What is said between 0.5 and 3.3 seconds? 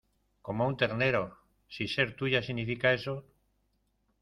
a un ternero. si ser tuya significa eso...